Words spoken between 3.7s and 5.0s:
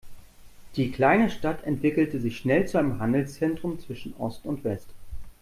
zwischen Ost und West.